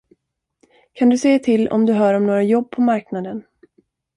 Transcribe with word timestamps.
Kan 0.93 1.09
du 1.09 1.17
säga 1.17 1.39
till 1.39 1.67
om 1.67 1.85
du 1.85 1.93
hör 1.93 2.13
om 2.13 2.25
några 2.25 2.43
jobb 2.43 2.69
på 2.69 2.81
marknaden? 2.81 3.43